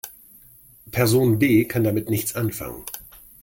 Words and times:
Person 0.91 1.37
B 1.37 1.65
kann 1.65 1.83
damit 1.83 2.09
nichts 2.09 2.33
anfangen. 2.33 2.85